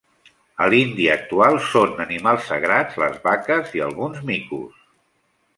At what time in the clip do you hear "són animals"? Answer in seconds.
1.73-2.49